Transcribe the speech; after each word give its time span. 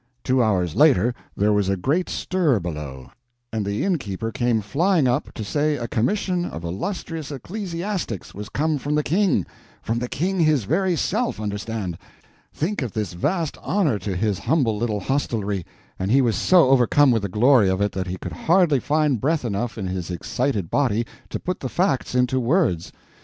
Two 0.23 0.41
hours 0.41 0.73
later 0.75 1.13
there 1.37 1.53
was 1.53 1.69
a 1.69 1.77
great 1.77 2.09
stir 2.09 2.59
below, 2.59 3.11
and 3.53 3.63
the 3.63 3.83
innkeeper 3.83 4.31
came 4.31 4.59
flying 4.59 5.07
up 5.07 5.31
to 5.35 5.43
say 5.43 5.77
a 5.77 5.87
commission 5.87 6.43
of 6.43 6.63
illustrious 6.63 7.31
ecclesiastics 7.31 8.33
was 8.33 8.49
come 8.49 8.79
from 8.79 8.95
the 8.95 9.03
King—from 9.03 9.99
the 9.99 10.07
King 10.07 10.39
his 10.39 10.63
very 10.63 10.95
self, 10.95 11.39
understand!—think 11.39 12.81
of 12.81 12.93
this 12.93 13.13
vast 13.13 13.59
honor 13.61 13.99
to 13.99 14.15
his 14.15 14.39
humble 14.39 14.75
little 14.75 15.01
hostelry!—and 15.01 16.09
he 16.09 16.19
was 16.23 16.35
so 16.35 16.71
overcome 16.71 17.11
with 17.11 17.21
the 17.21 17.29
glory 17.29 17.69
of 17.69 17.79
it 17.79 17.91
that 17.91 18.07
he 18.07 18.17
could 18.17 18.33
hardly 18.33 18.79
find 18.79 19.21
breath 19.21 19.45
enough 19.45 19.77
in 19.77 19.85
his 19.85 20.09
excited 20.09 20.71
body 20.71 21.05
to 21.29 21.39
put 21.39 21.59
the 21.59 21.69
facts 21.69 22.15
into 22.15 22.39
words. 22.39 22.91